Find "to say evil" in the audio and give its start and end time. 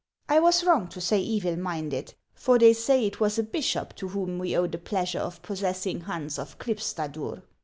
0.87-1.55